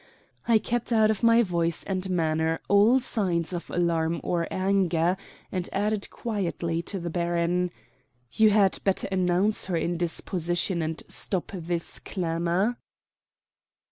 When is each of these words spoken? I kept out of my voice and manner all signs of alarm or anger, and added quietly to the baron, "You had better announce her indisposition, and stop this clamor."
I 0.47 0.57
kept 0.57 0.91
out 0.91 1.11
of 1.11 1.21
my 1.21 1.43
voice 1.43 1.83
and 1.83 2.09
manner 2.09 2.59
all 2.67 2.99
signs 2.99 3.53
of 3.53 3.69
alarm 3.69 4.19
or 4.23 4.47
anger, 4.49 5.15
and 5.51 5.69
added 5.71 6.09
quietly 6.09 6.81
to 6.89 6.99
the 6.99 7.11
baron, 7.11 7.69
"You 8.31 8.49
had 8.49 8.79
better 8.83 9.07
announce 9.11 9.65
her 9.65 9.77
indisposition, 9.77 10.81
and 10.81 11.03
stop 11.07 11.51
this 11.53 11.99
clamor." 11.99 12.77